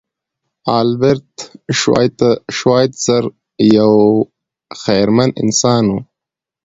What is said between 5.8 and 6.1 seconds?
و.